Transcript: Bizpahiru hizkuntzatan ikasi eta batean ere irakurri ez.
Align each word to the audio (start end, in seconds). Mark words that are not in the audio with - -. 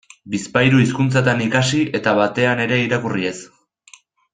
Bizpahiru 0.35 0.79
hizkuntzatan 0.83 1.45
ikasi 1.49 1.83
eta 2.01 2.17
batean 2.23 2.65
ere 2.67 2.83
irakurri 2.89 3.33
ez. 3.35 3.39